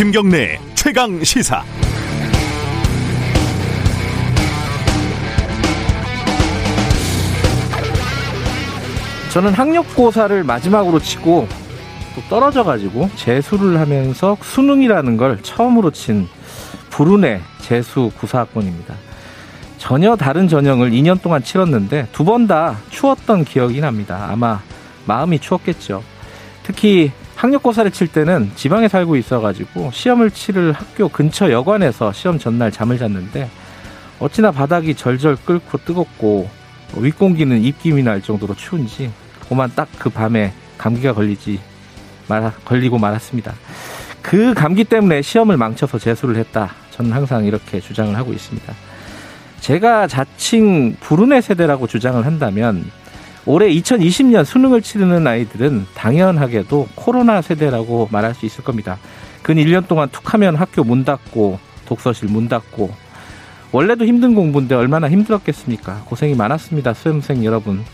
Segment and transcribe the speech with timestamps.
[0.00, 1.62] 김경래 최강 시사.
[9.30, 11.46] 저는 학력고사를 마지막으로 치고
[12.14, 16.26] 또 떨어져가지고 재수를 하면서 수능이라는 걸 처음으로 친
[16.88, 19.09] 불운의 재수 구사학번입니다.
[19.80, 24.28] 전혀 다른 전형을 2년 동안 치렀는데 두 번 다 추웠던 기억이 납니다.
[24.30, 24.60] 아마
[25.06, 26.02] 마음이 추웠겠죠.
[26.62, 32.98] 특히 학력고사를 칠 때는 지방에 살고 있어가지고 시험을 치를 학교 근처 여관에서 시험 전날 잠을
[32.98, 33.48] 잤는데
[34.18, 36.50] 어찌나 바닥이 절절 끓고 뜨겁고
[36.96, 39.10] 윗공기는 입김이 날 정도로 추운지
[39.48, 41.58] 고만 딱 그 밤에 감기가 걸리지
[42.28, 43.54] 말 걸리고 말았습니다.
[44.22, 46.70] 그 감기 때문에 시험을 망쳐서 재수를 했다.
[46.90, 48.72] 저는 항상 이렇게 주장을 하고 있습니다.
[49.60, 52.90] 제가 자칭 불운의 세대라고 주장을 한다면
[53.46, 58.98] 올해 2020년 수능을 치르는 아이들은 당연하게도 코로나 세대라고 말할 수 있을 겁니다.
[59.42, 62.90] 근 1년 동안 툭 하면 학교 문 닫고 독서실 문 닫고
[63.72, 66.02] 원래도 힘든 공부인데 얼마나 힘들었겠습니까?
[66.06, 66.92] 고생이 많았습니다.
[66.92, 67.84] 수험생 여러분.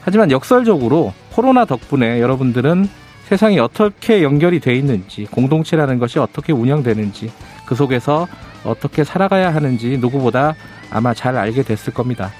[0.00, 2.88] 하지만 역설적으로 코로나 덕분에 여러분들은
[3.28, 7.30] 세상이 어떻게 연결이 돼 있는지, 공동체라는 것이 어떻게 운영되는지,
[7.66, 8.26] 그 속에서
[8.64, 10.54] 어떻게 살아가야 하는지 누구보다
[10.90, 12.30] 아마 잘 알게 됐을 겁니다.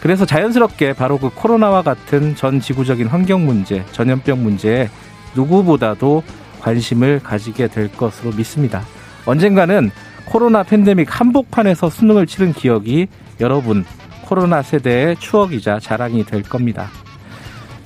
[0.00, 4.88] 그래서 자연스럽게 바로 그 코로나와 같은 전 지구적인 환경 문제, 전염병 문제에
[5.34, 6.22] 누구보다도
[6.60, 8.82] 관심을 가지게 될 것으로 믿습니다.
[9.26, 9.90] 언젠가는
[10.24, 13.06] 코로나 팬데믹 한복판에서 수능을 치른 기억이
[13.40, 13.84] 여러분
[14.22, 16.88] 코로나 세대의 추억이자 자랑이 될 겁니다.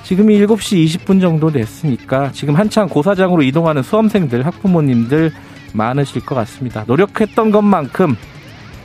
[0.04, 5.32] 지금이 7시 20분 정도 됐으니까 지금 한창 고사장으로 이동하는 수험생들, 학부모님들
[5.76, 6.84] 많으실 것 같습니다.
[6.86, 8.16] 노력했던 것만큼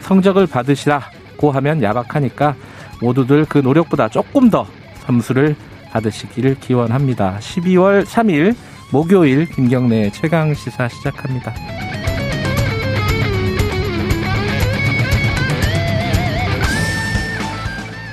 [0.01, 2.55] 성적을 받으시라고 하면 야박하니까
[3.01, 4.67] 모두들 그 노력보다 조금 더
[5.05, 5.55] 점수를
[5.91, 7.37] 받으시기를 기원합니다.
[7.39, 8.55] 12월 3일
[8.91, 11.90] 목요일 김경래 최강 시사 시작합니다.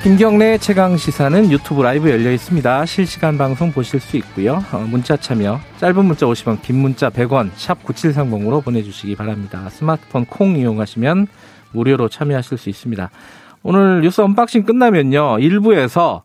[0.03, 2.87] 김경래 최강 시사는 유튜브 라이브 열려 있습니다.
[2.87, 4.63] 실시간 방송 보실 수 있고요.
[4.73, 9.69] 어, 문자 참여 짧은 문자 50원, 긴 문자 100원, 샵 9730으로 보내주시기 바랍니다.
[9.71, 11.27] 스마트폰 콩 이용하시면
[11.73, 13.11] 무료로 참여하실 수 있습니다.
[13.65, 15.39] 오늘 뉴스 언박싱 끝나면요.
[15.41, 16.23] 일부에서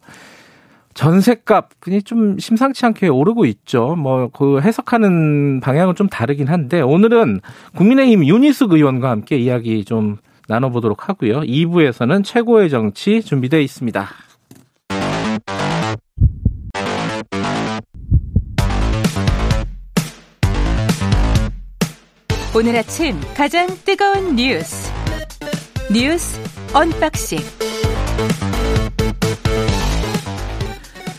[0.93, 3.95] 전셋값이 좀 심상치 않게 오르고 있죠.
[3.95, 7.41] 뭐 그 해석하는 방향은 좀 다르긴 한데 오늘은
[7.75, 10.17] 국민의힘 윤희숙 의원과 함께 이야기 좀
[10.47, 11.41] 나눠보도록 하고요.
[11.41, 14.07] 2부에서는 최고의 정치 준비되어 있습니다.
[22.55, 24.91] 오늘 아침 가장 뜨거운 뉴스
[25.91, 26.39] 뉴스
[26.73, 27.39] 언박싱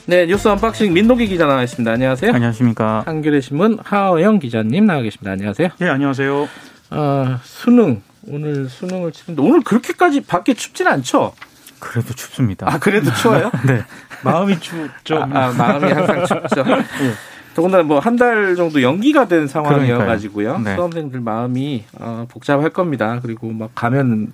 [0.07, 1.91] 네, 뉴스 언박싱 민동기 기자 나와 있습니다.
[1.91, 2.33] 안녕하세요.
[2.33, 3.03] 안녕하십니까.
[3.07, 5.33] 한겨레 신문 하어영 기자님 나와 계십니다.
[5.33, 5.69] 안녕하세요.
[5.79, 6.49] 네, 안녕하세요.
[6.91, 11.33] 어, 수능 오늘 수능을 치는데 오늘 그렇게까지 밖에 춥진 않죠?
[11.79, 12.67] 그래도 춥습니다.
[12.73, 13.51] 아 그래도 추워요?
[13.67, 13.83] 네.
[14.25, 15.17] 마음이 춥죠.
[15.17, 16.63] 아, 아 마음이 항상 춥죠.
[16.65, 16.85] 네.
[17.55, 20.59] 더군다나 뭐 한 달 정도 연기가 된 상황이어가지고요.
[20.59, 20.75] 네.
[20.75, 23.21] 수험생들 마음이 어, 복잡할 겁니다.
[23.23, 24.33] 그리고 막 가면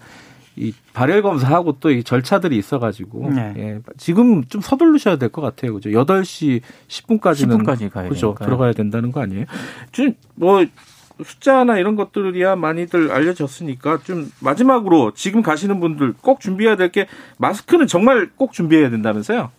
[0.57, 3.55] 이 발열 검사하고 또 이 절차들이 있어가지고 네.
[3.57, 5.75] 예, 지금 좀 서둘르셔야 될 것 같아요.
[5.75, 5.91] 그죠?
[5.91, 8.35] 8시 10분까지는 10분까지 가야 그죠?
[8.39, 9.45] 들어가야 된다는 거 아니에요?
[9.93, 10.65] 좀뭐
[11.25, 17.07] 숫자나 이런 것들이야 많이들 알려졌으니까 좀 마지막으로 지금 가시는 분들 꼭 준비해야 될 게
[17.39, 19.51] 마스크는 정말 꼭 준비해야 된다면서요?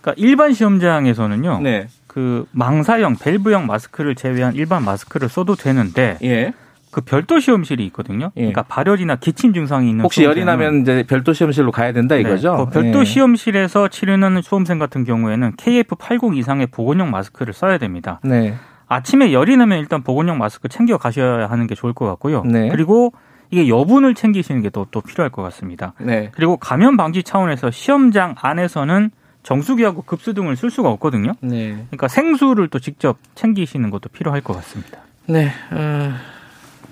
[0.00, 1.60] 그러니까 일반 시험장에서는요.
[1.60, 1.88] 네.
[2.06, 6.52] 그 망사형 밸브형 마스크를 제외한 일반 마스크를 써도 되는데 예.
[6.90, 8.32] 그 별도 시험실이 있거든요.
[8.36, 8.40] 예.
[8.40, 12.20] 그러니까 발열이나 기침 증상이 있는 혹시 열이 나면 이제 별도 시험실로 가야 된다 네.
[12.22, 12.56] 이거죠.
[12.56, 12.64] 네.
[12.64, 13.04] 그 별도 예.
[13.04, 18.20] 시험실에서 치르는 수험생 같은 경우에는 KF80 이상의 보건용 마스크를 써야 됩니다.
[18.24, 18.54] 네.
[18.92, 22.42] 아침에 열이 나면 일단 보건용 마스크 챙겨 가셔야 하는 게 좋을 것 같고요.
[22.44, 22.68] 네.
[22.68, 23.12] 그리고
[23.50, 25.92] 이게 여분을 챙기시는 게또 또 필요할 것 같습니다.
[25.98, 26.30] 네.
[26.34, 29.10] 그리고 감염 방지 차원에서 시험장 안에서는
[29.42, 31.32] 정수기하고 급수 등을 쓸 수가 없거든요.
[31.40, 31.72] 네.
[31.90, 34.98] 그러니까 생수를 또 직접 챙기시는 것도 필요할 것 같습니다.
[35.26, 35.48] 네.
[35.70, 36.12] 어,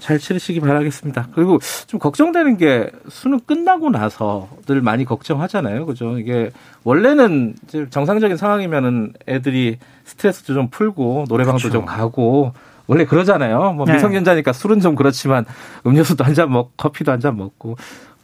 [0.00, 1.28] 잘 치르시기 바라겠습니다.
[1.34, 5.86] 그리고 좀 걱정되는 게 수능 끝나고 나서들 많이 걱정하잖아요.
[5.86, 6.18] 그죠?
[6.18, 6.50] 이게
[6.84, 7.54] 원래는
[7.90, 11.72] 정상적인 상황이면은 애들이 스트레스도 좀 풀고 노래방도 그렇죠.
[11.72, 12.52] 좀 가고
[12.90, 13.72] 원래 그러잖아요.
[13.74, 13.94] 뭐 네.
[13.94, 15.44] 미성년자니까 술은 좀 그렇지만
[15.86, 17.76] 음료수도 한 잔 먹고 커피도 한 잔 먹고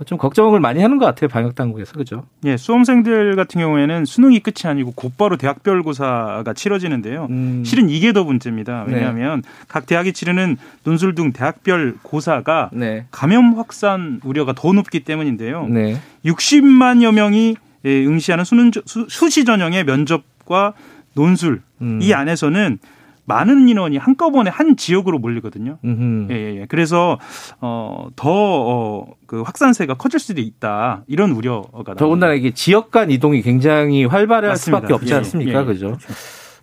[0.07, 2.25] 좀 걱정을 많이 하는 것 같아요 방역 당국에서 그죠?
[2.45, 7.29] 예, 수험생들 같은 경우에는 수능이 끝이 아니고 곧바로 대학별 고사가 치러지는데요.
[7.31, 7.63] 음.
[7.65, 8.85] 실은 이게 더 문제입니다.
[8.89, 8.95] 네.
[8.95, 13.07] 왜냐하면 각 대학이 치르는 논술 등 대학별 고사가 네.
[13.13, 15.67] 감염 확산 우려가 더 높기 때문인데요.
[15.69, 15.97] 네.
[16.25, 20.73] 60만여 명이 예, 응시하는 수능 수, 수시 전형의 면접과
[21.15, 22.01] 논술 음.
[22.03, 22.79] 이 안에서는
[23.27, 25.79] 많은 인원이 한꺼번에 한 지역으로 몰리거든요.
[25.85, 26.33] 음흠.
[26.33, 26.67] 예, 예, 예.
[26.69, 27.19] 그래서
[27.61, 31.95] 어 더그 확산세가 커질 수도 있다 이런 우려가.
[31.95, 34.79] 더군다나 이게 지역 간 이동이 굉장히 활발할 맞습니다.
[34.79, 35.59] 수밖에 없지 예, 않습니까?
[35.59, 35.65] 예, 예.
[35.65, 35.99] 그죠?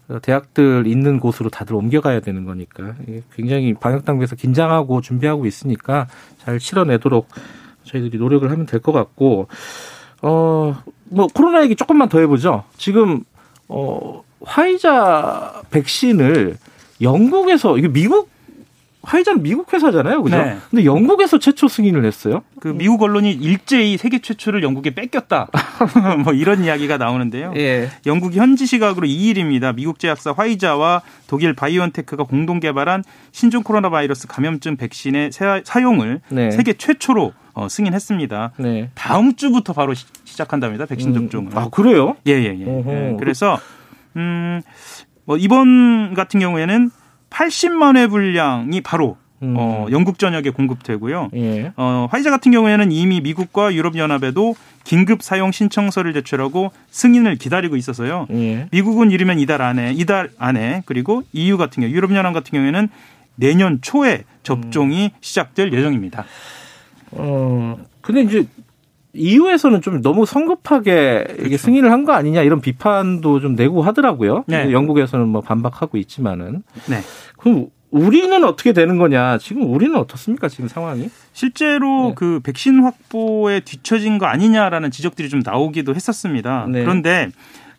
[0.10, 2.96] 어, 대학들 있는 곳으로 다들 옮겨가야 되는 거니까
[3.36, 6.08] 굉장히 방역 당국에서 긴장하고 준비하고 있으니까
[6.40, 7.28] 잘 치러내도록
[7.84, 9.48] 저희들이 노력을 하면 될 것 같고
[10.22, 10.76] 어
[11.10, 12.64] 뭐 코로나 얘기 조금만 더 해보죠.
[12.78, 13.24] 지금
[13.68, 16.58] 어 화이자 백신을
[17.02, 18.32] 영국에서 이게 미국
[19.06, 20.38] 화이자는 미국 회사잖아요, 그죠?
[20.42, 20.56] 네.
[20.72, 22.42] 근데 영국에서 최초 승인을 했어요.
[22.62, 25.50] 그 미국 언론이 일제히 세계 최초를 영국에 뺏겼다.
[26.24, 27.52] 뭐 이런 이야기가 나오는데요.
[27.58, 27.90] 예.
[28.06, 29.76] 영국이 현지 시각으로 2일입니다.
[29.76, 33.04] 미국 제약사 화이자와 독일 바이온테크가 공동 개발한
[33.34, 36.52] 신종 코로나 바이러스 감염증 백신의 사- 사용을 네.
[36.52, 38.54] 세계 최초로 어, 승인했습니다.
[38.56, 38.90] 네.
[38.96, 40.86] 다음 주부터 바로 시, 시작한답니다.
[40.86, 41.52] 백신 접종을.
[41.58, 42.16] 아 그래요?
[42.26, 42.66] 예, 예, 예.
[42.66, 42.92] 어허.
[42.94, 43.18] 예.
[43.20, 43.60] 그래서
[44.16, 44.62] 음,
[45.26, 46.92] 뭐 이번 같은 경우에는
[47.30, 49.56] 80만 회 분량이 바로 음.
[49.58, 51.30] 어, 영국 전역에 공급되고요.
[51.36, 51.74] 예.
[51.76, 54.56] 어, 화이자 같은 경우에는 이미 미국과 유럽연합에도
[54.86, 58.28] 긴급 사용 신청서를 제출하고 승인을 기다리고 있어서요.
[58.32, 58.68] 예.
[58.72, 62.88] 미국은 이르면 이달 안에 이달 안에 그리고 EU 같은 경우 유럽연합 같은 경우에는
[63.36, 66.26] 내년 초에 접종이 시작될 예정입니다.
[67.12, 68.46] 어 근데 이제
[69.16, 71.58] EU에서는 좀 너무 성급하게 이게 그렇죠.
[71.58, 74.44] 승인을 한 거 아니냐 이런 비판도 좀 내고 하더라고요.
[74.48, 74.72] 네.
[74.72, 77.00] 영국에서는 뭐 반박하고 있지만은 네.
[77.38, 79.38] 그럼 우리는 어떻게 되는 거냐?
[79.38, 80.50] 지금 우리는 어떻습니까?
[80.50, 81.10] 지금 상황이?
[81.32, 82.14] 실제로 네.
[82.16, 86.66] 그 백신 확보에 뒤처진 거 아니냐라는 지적들이 좀 나오기도 했었습니다.
[86.70, 86.82] 네.
[86.82, 87.30] 그런데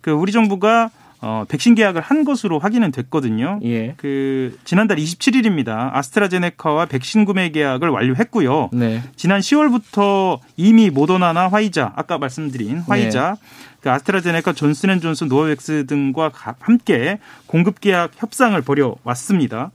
[0.00, 3.58] 그 우리 정부가 어, 백신 계약을 한 것으로 확인은 됐거든요.
[3.64, 3.94] 예.
[3.96, 5.90] 그 지난달 27일입니다.
[5.94, 8.70] 아스트라제네카와 백신 구매 계약을 완료했고요.
[8.72, 9.02] 네.
[9.16, 13.36] 지난 10월부터 이미 모더나나 화이자 아까 말씀드린 화이자
[13.80, 19.70] 그 아스트라제네카 존슨앤존슨 노바백스 등과 가- 함께 공급 계약 협상을 벌여 왔습니다.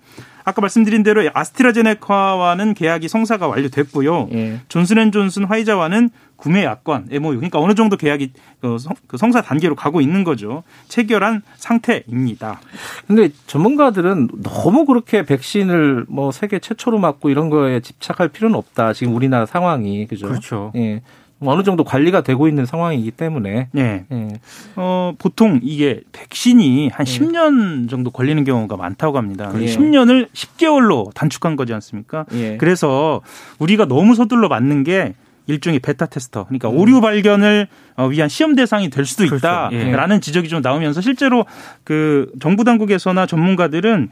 [0.46, 4.30] 아까 말씀드린 대로 아스트라제네카와는 계약이 성사가 완료됐고요.
[4.34, 4.60] 예.
[4.68, 6.10] 존슨앤존슨 화이자와는
[6.40, 8.32] 구매 약관 MOU 그러니까 어느 정도 계약이
[8.62, 10.64] 그 성- 그 성사 단계로 가고 있는 거죠.
[10.88, 12.62] 체결한 상태입니다.
[13.08, 18.94] 근데 전문가들은 너무 그렇게 백신을 뭐 세계 최초로 맞고 이런 거에 집착할 필요는 없다.
[18.94, 20.28] 지금 우리나라 상황이 그죠?
[20.28, 20.72] 그렇죠.
[20.76, 21.02] 예.
[21.42, 24.06] 뭐 어느 정도 관리가 되고 있는 상황이기 때문에 네.
[24.12, 24.28] 예.
[24.76, 27.10] 어, 보통 이게 백신이 한 예.
[27.10, 29.52] 10년 정도 걸리는 경우가 많다고 합니다.
[29.56, 29.66] 예.
[29.66, 32.26] 10년을 10개월로 단축한 거지 않습니까?
[32.34, 32.58] 예.
[32.58, 33.22] 그래서
[33.60, 35.16] 우리가 너무 서둘러 맞는 게
[35.50, 37.68] 일종의 베타 테스터, 그러니까 오류 발견을
[37.98, 39.38] 어, 위한 시험 대상이 될 수도 그렇죠.
[39.72, 41.46] 있다라는 지적이 좀 나오면서 실제로
[41.84, 44.10] 그 정부 당국에서나 전문가들은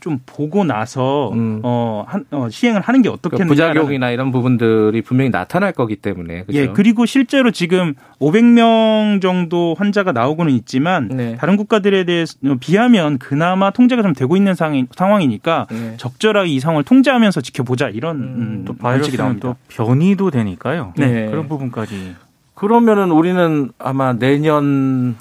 [0.00, 1.60] 좀 보고 나서 음.
[1.62, 3.48] 어, 한, 어, 시행을 하는 게그 어떻겠느냐.
[3.48, 6.58] 부작용이나 이런 부분들이 분명히 나타날 거기 때문에 그죠?
[6.58, 11.36] 예, 그리고 실제로 지금 500명 정도 환자가 나오고는 있지만 네.
[11.36, 15.94] 다른 국가들에 대해서 비하면 그나마 통제가 좀 되고 있는 상황이, 상황이니까 예.
[15.96, 19.48] 적절하게 이 상황을 통제하면서 지켜보자 이런 음, 또 원칙이 바이러스는 나옵니다.
[19.48, 20.92] 또 변이도 되니까요.
[20.96, 21.26] 네.
[21.30, 22.14] 그런 부분까지
[22.54, 25.16] 그러면은 우리는 아마 내년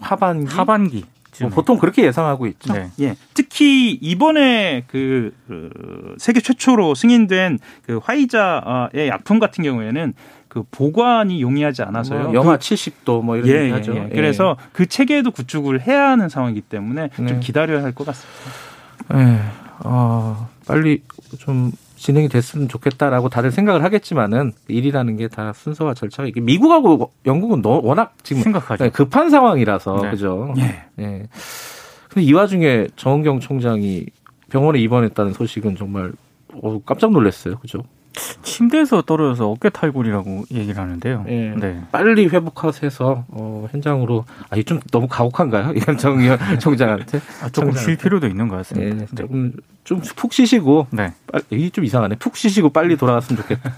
[0.00, 1.04] 하반기 하반기
[1.40, 2.72] 뭐 보통 그렇게 예상하고 있죠.
[2.72, 2.90] 네.
[3.00, 10.14] 예, 특히 이번에 그, 그 세계 최초로 승인된 그 화이자의 약품 같은 경우에는
[10.48, 12.22] 그 보관이 용이하지 않아서요.
[12.24, 13.94] 뭐 영하 70도 뭐 이런 예, 얘기 예, 하죠.
[13.94, 14.08] 예.
[14.14, 17.26] 그래서 그 체계도 구축을 해야 하는 상황이기 때문에 네.
[17.26, 18.40] 좀 기다려야 할 것 같습니다.
[19.14, 19.40] 예,
[19.84, 21.02] 어, 빨리
[21.38, 27.60] 좀 진행이 됐으면 좋겠다라고 다들 생각을 하겠지만은 일이라는 게 다 순서와 절차가 이게 미국하고 영국은
[27.60, 28.84] 너, 워낙 지금 심각하죠.
[28.84, 30.10] 네, 급한 상황이라서 네.
[30.10, 30.54] 그죠.
[30.58, 30.84] 예.
[31.00, 31.28] 예.
[32.08, 34.06] 근데 이 와중에 정은경 총장이
[34.50, 36.12] 병원에 입원했다는 소식은 정말
[36.62, 37.58] 어, 깜짝 놀랐어요.
[37.58, 37.82] 그죠?
[38.42, 41.24] 침대에서 떨어져서 어깨 탈골이라고 얘기를 하는데요.
[41.28, 41.54] 예.
[41.56, 41.80] 네.
[41.92, 45.72] 빨리 회복하셔서 어, 현장으로 아, 이좀 너무 가혹한가요?
[45.76, 48.96] 이건 정의원 총장한테 아, 조금 쉴 필요도 있는 것 예, 같습니다.
[48.96, 49.06] 네.
[49.16, 49.52] 조금
[49.84, 51.12] 좀 푹 쉬시고 네.
[51.50, 52.16] 이게 좀 이상하네.
[52.16, 53.72] 푹 쉬시고 빨리 돌아갔으면 좋겠다.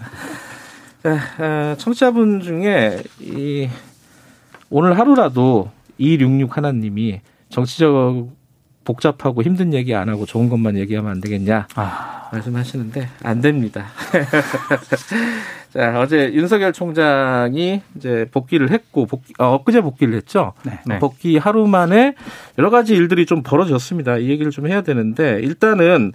[1.06, 1.10] 에,
[1.72, 3.68] 에, 청취자분 중에 이
[4.70, 7.20] 오늘 하루라도 266 하나님이
[7.50, 8.30] 정치적
[8.90, 13.86] 복잡하고 힘든 얘기 안 하고 좋은 것만 얘기하면 안 되겠냐 아, 말씀하시는데 안 됩니다.
[15.72, 20.54] 자 어제 윤석열 총장이 이제 복귀를 했고 복귀, 어, 엊그제 복귀를 했죠.
[20.84, 20.98] 네.
[20.98, 22.14] 복귀 하루 만에
[22.58, 24.18] 여러 가지 일들이 좀 벌어졌습니다.
[24.18, 26.12] 이 얘기를 좀 해야 되는데 일단은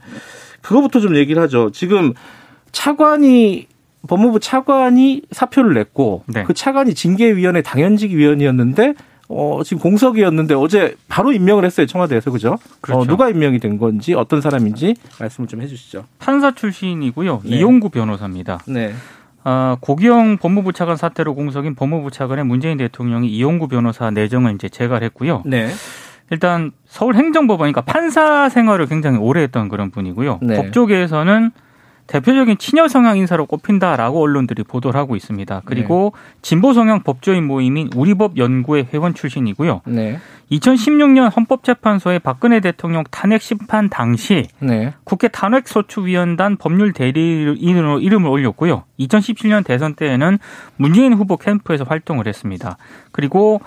[0.61, 1.71] 그거부터 좀 얘기를 하죠.
[1.71, 2.13] 지금
[2.73, 3.67] 차관이
[4.07, 6.43] 법무부 차관이 사표를 냈고 네.
[6.43, 8.95] 그 차관이 징계위원회 당연직 위원이었는데
[9.27, 12.57] 어, 지금 공석이었는데 어제 바로 임명을 했어요 청와대에서 그죠?
[12.81, 13.01] 그렇죠.
[13.01, 16.05] 어, 누가 임명이 된 건지 어떤 사람인지 말씀을 좀 해주시죠.
[16.19, 17.41] 판사 출신이고요.
[17.43, 17.57] 네.
[17.57, 18.59] 이용구 변호사입니다.
[18.67, 18.93] 네.
[19.43, 25.43] 아, 고기영 법무부 차관 사태로 공석인 법무부 차관의 문재인 대통령이 이용구 변호사 내정을 이제 재갈했고요.
[25.45, 25.69] 네.
[26.31, 30.39] 일단 서울행정법원이니까 판사 생활을 굉장히 오래 했던 그런 분이고요.
[30.41, 30.55] 네.
[30.55, 31.51] 법조계에서는
[32.07, 35.63] 대표적인 친여 성향 인사로 꼽힌다라고 언론들이 보도를 하고 있습니다.
[35.65, 39.81] 그리고 진보 성향 법조인 모임인 우리법 연구회 회원 출신이고요.
[39.87, 40.19] 네.
[40.51, 44.93] 2016년 헌법재판소의 박근혜 대통령 탄핵 심판 당시 네.
[45.03, 48.83] 국회 탄핵소추위원단 법률 대리인으로 이름을 올렸고요.
[48.99, 50.37] 2017년 대선 때에는
[50.77, 52.77] 문재인 후보 캠프에서 활동을 했습니다.
[53.11, 53.61] 그리고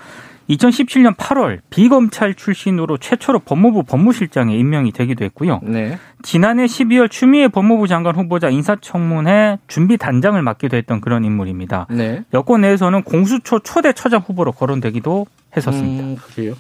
[0.49, 5.61] 2017년 8월 비검찰 출신으로 최초로 법무부 법무실장에 임명이 되기도 했고요.
[5.62, 5.99] 네.
[6.23, 11.87] 지난해 12월 추미애 법무부 장관 후보자 인사청문회 준비 단장을 맡기도 했던 그런 인물입니다.
[11.90, 12.25] 네.
[12.33, 15.26] 여권 내에서는 공수처 초대 처장 후보로 거론되기도
[15.57, 16.05] 했었습니다.
[16.05, 16.55] 음, 그래요.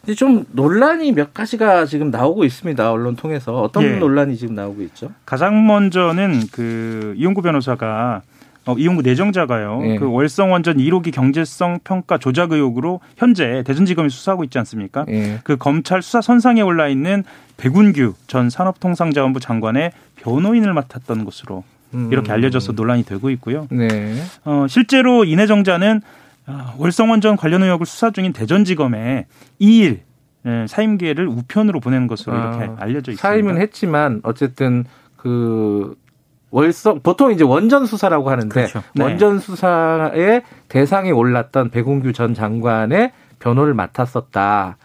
[0.00, 2.90] 근데 좀 논란이 몇 가지가 지금 나오고 있습니다.
[2.90, 3.96] 언론 통해서 어떤 예.
[3.96, 5.10] 논란이 지금 나오고 있죠?
[5.24, 8.22] 가장 먼저는 그 이용구 변호사가
[8.68, 9.80] 어, 이용구 내정자가요.
[9.84, 9.96] 예.
[9.96, 15.06] 그 월성 원전 1호기 경제성 평가 조작 의혹으로 현재 대전지검이 수사하고 있지 않습니까?
[15.08, 15.40] 예.
[15.42, 17.24] 그 검찰 수사 선상에 올라 있는
[17.56, 22.10] 백운규 전 산업통상자원부 장관의 변호인을 맡았던 것으로 음.
[22.12, 23.66] 이렇게 알려져서 논란이 되고 있고요.
[23.70, 24.22] 네.
[24.44, 26.02] 어, 실제로 이 내정자는
[26.46, 29.24] 어, 월성 원전 관련 의혹을 수사 중인 대전지검에
[29.62, 30.00] 2일
[30.46, 33.22] 예, 사임 기회를 우편으로 보내는 것으로 이렇게 아, 알려져 있습니다.
[33.22, 34.84] 사임은 했지만 어쨌든
[35.16, 35.96] 그
[36.50, 38.82] 월성 보통 이제 원전 수사라고 하는데 그렇죠.
[38.94, 39.04] 네.
[39.04, 44.76] 원전 수사의 대상에 올랐던 백운규 전 장관의 변호를 맡았었다.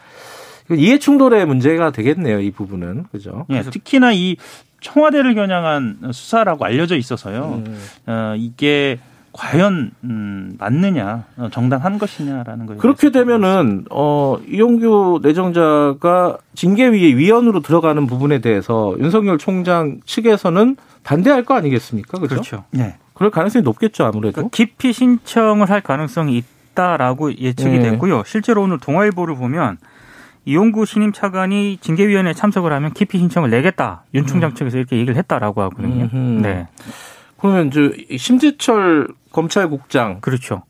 [0.71, 2.39] 이해 충돌의 문제가 되겠네요.
[2.39, 3.45] 이 부분은 그죠?
[3.49, 4.37] 예, 특히나 이
[4.81, 7.63] 청와대를 겨냥한 수사라고 알려져 있어서요.
[7.65, 7.79] 음.
[8.07, 8.99] 어, 이게
[9.33, 12.79] 과연 음, 맞느냐, 어, 정당한 것이냐라는 거예요.
[12.79, 21.55] 그렇게 되면은 어 이용규 내정자가 징계위의 위원으로 들어가는 부분에 대해서 윤석열 총장 측에서는 반대할 거
[21.55, 22.19] 아니겠습니까?
[22.19, 22.35] 그죠?
[22.35, 22.63] 그렇죠.
[22.77, 22.95] 예.
[23.13, 24.33] 그럴 가능성이 높겠죠, 아무래도.
[24.33, 26.41] 그러니까 깊이 신청을 할 가능성이
[26.73, 27.91] 있다라고 예측이 네.
[27.91, 28.23] 됐고요.
[28.25, 29.77] 실제로 오늘 동아일보를 보면
[30.45, 34.03] 이용구 신임 차관이 징계위원회에 참석을 하면 깊이 신청을 내겠다.
[34.13, 36.09] 윤 총장 측에서 이렇게 얘기를 했다라고 하거든요.
[36.13, 36.41] 음흠.
[36.41, 36.67] 네,
[37.39, 40.63] 그러면 이제 심재철 검찰국장도 그렇죠.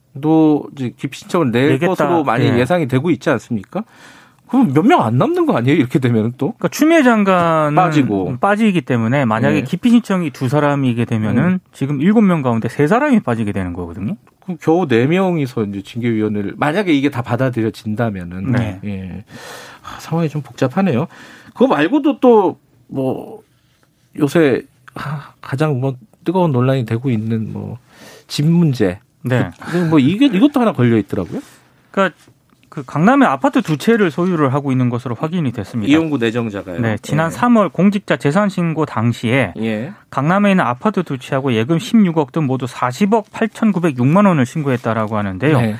[0.75, 1.87] 이제 기피 신청을 낼 내겠다.
[1.87, 2.59] 것으로 많이 예.
[2.59, 3.83] 예상이 되고 있지 않습니까?
[4.53, 5.75] 그럼 몇 명 안 남는 거 아니에요?
[5.77, 6.51] 이렇게 되면 또?
[6.53, 8.37] 그러니까 추미애 장관은 빠지고.
[8.39, 9.63] 빠지기 때문에 만약에 네.
[9.63, 11.59] 기피 신청이 두 사람이게 되면은 음.
[11.73, 14.15] 지금 일곱 명 가운데 세 사람이 빠지게 되는 거거든요.
[14.43, 18.79] 그럼 겨우 네 명이서 이제 징계위원회를 만약에 이게 다 받아들여진다면은 네.
[18.83, 19.23] 예.
[19.83, 21.07] 아, 상황이 좀 복잡하네요.
[21.53, 22.57] 그거 말고도 또
[22.87, 23.41] 뭐
[24.19, 24.61] 요새
[24.93, 27.79] 아, 가장 뭐 뜨거운 논란이 되고 있는 뭐
[28.27, 28.99] 집 문제.
[29.23, 29.49] 네.
[29.89, 31.41] 뭐 이게 이것도 하나 걸려 있더라고요.
[31.91, 32.15] 그러니까
[32.73, 35.91] 그 강남에 아파트 두 채를 소유를 하고 있는 것으로 확인이 됐습니다.
[35.91, 36.79] 이용구 내정자가요.
[36.79, 37.35] 네, 지난 예.
[37.35, 39.93] 3월 공직자 재산 신고 당시에 예.
[40.09, 45.61] 강남에 있는 아파트 두 채하고 예금 16억 등 모두 40억 8,906만 원을 신고했다라고 하는데요.
[45.61, 45.75] 네.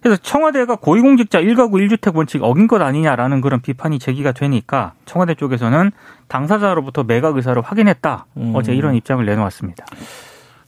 [0.00, 5.90] 그래서 청와대가 고위공직자 1가구 1주택 원칙 어긴 것 아니냐라는 그런 비판이 제기가 되니까 청와대 쪽에서는
[6.28, 8.26] 당사자로부터 매각 의사를 확인했다.
[8.36, 8.52] 음.
[8.54, 9.84] 어제 이런 입장을 내놓았습니다.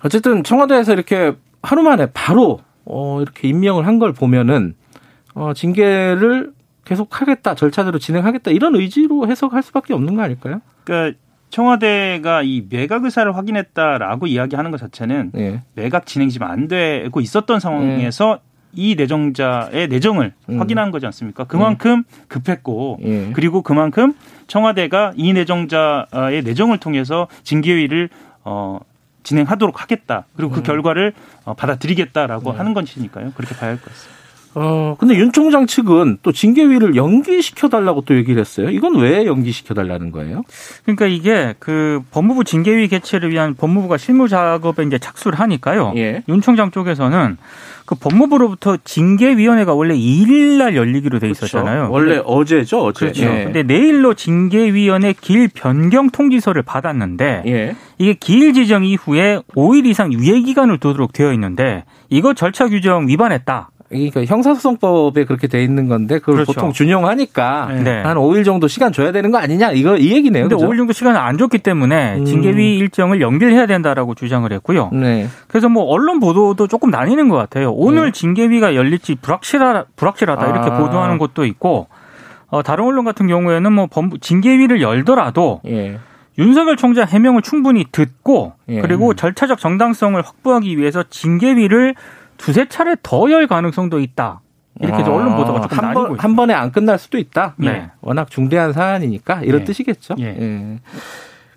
[0.02, 4.74] 어쨌든 청와대에서 이렇게 하루 만에 바로 어 이렇게 임명을 한 걸 보면은
[5.38, 6.52] 어 징계를
[6.84, 10.60] 계속 하겠다 절차대로 진행하겠다 이런 의지로 해석할 수밖에 없는 거 아닐까요?
[10.84, 11.18] 그러니까
[11.50, 15.62] 청와대가 이 매각 의사를 확인했다라고 이야기하는 것 자체는 예.
[15.74, 18.40] 매각 진행이 지금 안 되고 있었던 상황에서
[18.74, 20.60] 이 내정자의 내정을 음.
[20.60, 21.44] 확인한 거지 않습니까?
[21.44, 23.30] 그만큼 급했고 예.
[23.32, 24.12] 그리고 그만큼
[24.46, 28.10] 청와대가 이 내정자의 내정을 통해서 징계위를
[28.44, 28.80] 어,
[29.22, 30.26] 진행하도록 하겠다.
[30.36, 31.12] 그리고 그 결과를
[31.44, 33.32] 어, 받아들이겠다라고 하는 것이니까요.
[33.34, 34.17] 그렇게 봐야 할 것 같습니다.
[34.54, 38.70] 어 근데 윤 총장 측은 또 징계위를 연기시켜 달라고 또 얘기를 했어요.
[38.70, 40.42] 이건 왜 연기시켜 달라는 거예요?
[40.84, 45.92] 그러니까 이게 그 법무부 징계위 개최를 위한 법무부가 실무 작업에 이제 착수를 하니까요.
[45.96, 46.22] 예.
[46.28, 47.36] 윤 총장 쪽에서는
[47.84, 51.90] 그 법무부로부터 징계위원회가 원래 2일 날 열리기로 돼 있었잖아요.
[51.90, 51.92] 그렇죠.
[51.92, 53.06] 원래 어제죠, 어제.
[53.06, 53.24] 그렇죠.
[53.24, 53.44] 예.
[53.44, 57.76] 근데 내일로 징계위원회 길 변경 통지서를 받았는데 예.
[57.98, 63.70] 이게 기일 지정 이후에 5일 이상 유예 기간을 두도록 되어 있는데 이거 절차 규정 위반했다.
[63.88, 66.52] 그러니까 형사소송법에 그렇게 돼 있는 건데 그걸 그렇죠.
[66.52, 68.02] 보통 준용하니까 네.
[68.02, 70.44] 한 5일 정도 시간 줘야 되는 거 아니냐 이거 이 얘기네요.
[70.44, 70.68] 근데 그죠?
[70.68, 72.24] 5일 정도 시간을 안 줬기 때문에 음.
[72.26, 74.90] 징계위 일정을 연결해야 된다라고 주장을 했고요.
[74.92, 75.26] 네.
[75.46, 77.72] 그래서 뭐 언론 보도도 조금 나뉘는 것 같아요.
[77.72, 78.12] 오늘 네.
[78.12, 80.78] 징계위가 열릴지 불확실하, 불확실하다 이렇게 아.
[80.78, 81.88] 보도하는 것도 있고
[82.48, 85.98] 어, 다른 언론 같은 경우에는 뭐 법무- 징계위를 열더라도 예.
[86.38, 88.80] 윤석열 총장 해명을 충분히 듣고 예.
[88.80, 91.94] 그리고 절차적 정당성을 확보하기 위해서 징계위를
[92.38, 94.40] 두세 차례 더 열 가능성도 있다.
[94.80, 96.18] 이렇게 좀 언론 보도가 조금 아, 한, 번.
[96.18, 97.54] 한 번에 안 끝날 수도 있다.
[97.56, 97.90] 네.
[98.00, 99.64] 워낙 중대한 사안이니까 이런 예.
[99.64, 100.14] 뜻이겠죠.
[100.20, 100.24] 예.
[100.26, 100.78] 예.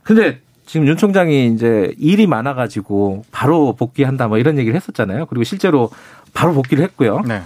[0.03, 5.27] 근데 지금 윤 총장이 이제 일이 많아가지고 바로 복귀한다 뭐 이런 얘기를 했었잖아요.
[5.27, 5.91] 그리고 실제로
[6.33, 7.21] 바로 복귀를 했고요.
[7.27, 7.41] 네.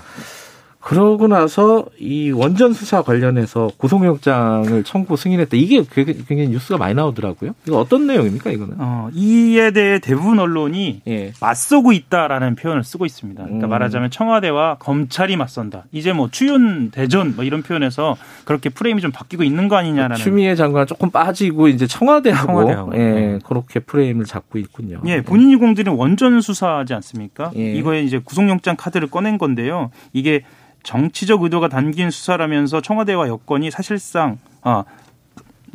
[0.86, 5.58] 그러고 나서 이 원전 수사 관련해서 구속영장을 청구 승인했다.
[5.58, 7.56] 이게 굉장히 굉장히 뉴스가 많이 나오더라고요.
[7.68, 8.76] 이거 어떤 내용입니까, 이거는?
[8.78, 11.34] 어, 이에 대해 대부분 언론이 예.
[11.42, 13.44] 맞서고 있다라는 표현을 쓰고 있습니다.
[13.46, 13.70] 그러니까 음.
[13.72, 15.86] 말하자면 청와대와 검찰이 맞선다.
[15.92, 20.18] 이제 뭐 추윤 대전 뭐 이런 표현에서 그렇게 프레임이 좀 바뀌고 있는 거 아니냐라는.
[20.18, 22.92] 추미애 장관 조금 빠지고 이제 청와대하고, 청와대하고.
[22.94, 23.40] 예, 네.
[23.44, 25.02] 그렇게 프레임을 잡고 있군요.
[25.08, 27.50] 예, 본인이 공들인 원전 수사하지 않습니까?
[27.56, 27.74] 예.
[27.74, 29.90] 이거에 이제 구속영장 카드를 꺼낸 건데요.
[30.14, 30.44] 이게
[30.86, 34.86] 정치적 의도가 담긴 수사라면서 청와대와 여권이 사실상 아,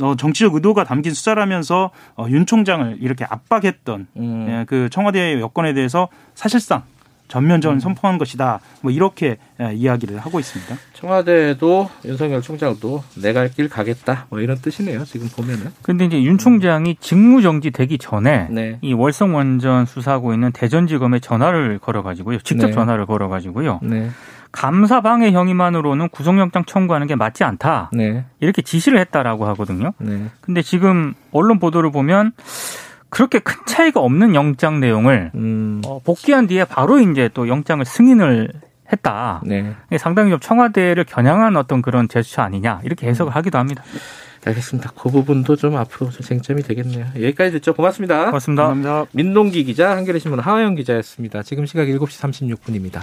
[0.01, 4.47] 어, 정치적 의도가 담긴 수사라면서 어, 윤 총장을 이렇게 압박했던 음.
[4.49, 6.85] 예, 그 청와대 여권에 대해서 사실상
[7.27, 7.81] 전면전을 음.
[7.81, 8.61] 선포한 것이다.
[8.83, 10.77] 뭐 이렇게 예, 이야기를 하고 있습니다.
[10.95, 14.27] 청와대도 윤석열 총장도 내갈길 가겠다.
[14.31, 15.05] 뭐 이런 뜻이네요.
[15.05, 15.73] 지금 보면은.
[15.83, 18.79] 근데 이제 윤 총장이 직무 정지 되기 전에 네.
[18.81, 22.39] 이 월성 원전 수사하고 있는 대전지검에 전화를 걸어 가지고요.
[22.39, 22.73] 직접 네.
[22.73, 23.81] 전화를 걸어 가지고요.
[23.83, 24.11] 네.
[24.53, 27.91] 감사 방해 혐의만으로는 구속영장 청구하는 게 맞지 않다.
[27.93, 28.25] 네.
[28.41, 29.93] 이렇게 지시를 했다라고 하거든요.
[29.99, 30.27] 네.
[30.41, 32.33] 근데 지금 언론 보도를 보면
[33.09, 35.83] 그렇게 큰 차이가 없는 영장 내용을 음.
[35.85, 38.53] 어, 복귀한 뒤에 바로 이제 또 영장을 승인을
[38.93, 39.41] 했다.
[39.45, 39.75] 네.
[39.99, 43.83] 상당히 좀 청와대를 겨냥한 어떤 그런 제스처 아니냐 이렇게 해석을 하기도 합니다.
[44.45, 44.93] 알겠습니다.
[44.99, 47.07] 그 부분도 좀 앞으로 좀 쟁점이 되겠네요.
[47.15, 47.75] 여기까지 듣죠.
[47.75, 48.27] 고맙습니다.
[48.27, 48.69] 고맙습니다.
[48.69, 49.11] 감사합니다.
[49.13, 51.43] 민동기 기자, 한겨레신문 하화영 기자였습니다.
[51.43, 53.03] 지금 시각 7시 36분입니다.